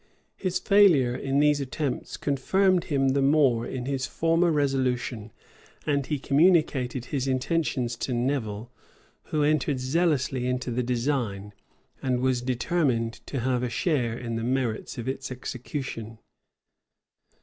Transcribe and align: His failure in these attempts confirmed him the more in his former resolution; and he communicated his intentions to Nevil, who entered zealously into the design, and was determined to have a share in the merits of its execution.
His 0.35 0.57
failure 0.57 1.13
in 1.15 1.37
these 1.37 1.61
attempts 1.61 2.17
confirmed 2.17 2.85
him 2.85 3.09
the 3.09 3.21
more 3.21 3.67
in 3.67 3.85
his 3.85 4.07
former 4.07 4.51
resolution; 4.51 5.31
and 5.85 6.07
he 6.07 6.17
communicated 6.17 7.05
his 7.05 7.27
intentions 7.27 7.95
to 7.97 8.11
Nevil, 8.15 8.71
who 9.25 9.43
entered 9.43 9.79
zealously 9.79 10.47
into 10.47 10.71
the 10.71 10.81
design, 10.81 11.53
and 12.01 12.19
was 12.19 12.41
determined 12.41 13.13
to 13.27 13.41
have 13.41 13.61
a 13.61 13.69
share 13.69 14.17
in 14.17 14.37
the 14.37 14.43
merits 14.43 14.97
of 14.97 15.07
its 15.07 15.29
execution. 15.29 16.17